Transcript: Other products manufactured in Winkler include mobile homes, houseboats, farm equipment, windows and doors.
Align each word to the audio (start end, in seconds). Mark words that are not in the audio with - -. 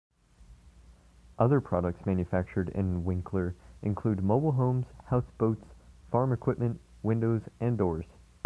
Other 1.37 1.61
products 1.61 2.07
manufactured 2.07 2.69
in 2.69 3.05
Winkler 3.05 3.53
include 3.83 4.23
mobile 4.23 4.53
homes, 4.53 4.87
houseboats, 5.05 5.75
farm 6.09 6.31
equipment, 6.33 6.81
windows 7.03 7.43
and 7.59 7.77
doors. 7.77 8.05